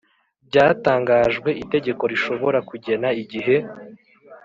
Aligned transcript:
Byatangajwe, 0.47 1.49
itegeko 1.63 2.03
rishobora 2.11 2.59
kugena 2.69 3.07
igihe 3.21 3.55